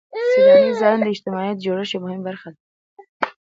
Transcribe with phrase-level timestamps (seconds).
[0.31, 2.59] سیلاني ځایونه د اجتماعي جوړښت یوه مهمه برخه ده.